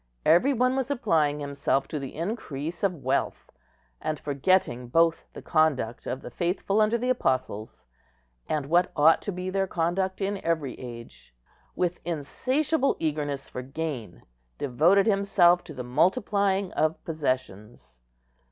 Every 0.25 0.51
one 0.51 0.75
was 0.75 0.89
applying 0.89 1.39
himself 1.39 1.87
to 1.89 1.99
the 1.99 2.15
increase 2.15 2.81
of 2.81 3.03
wealth; 3.03 3.51
and, 4.01 4.19
forgetting 4.19 4.87
both 4.87 5.25
the 5.33 5.43
conduct 5.43 6.07
of 6.07 6.23
the 6.23 6.31
faithful 6.31 6.81
under 6.81 6.97
the 6.97 7.11
Apostles, 7.11 7.85
and 8.49 8.65
what 8.65 8.91
ought 8.95 9.21
to 9.21 9.31
be 9.31 9.51
their 9.51 9.67
conduct 9.67 10.19
in 10.19 10.43
every 10.43 10.73
age, 10.79 11.35
with 11.75 11.99
insatiable 12.03 12.95
eagerness 12.97 13.47
for 13.47 13.61
gain 13.61 14.23
devoted 14.57 15.05
himself 15.05 15.63
to 15.65 15.73
the 15.75 15.83
multiplying 15.83 16.71
of 16.71 17.03
possessions. 17.03 18.01